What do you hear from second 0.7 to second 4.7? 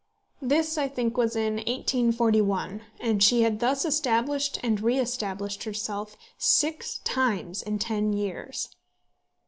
I think, was in 1841, and she had thus established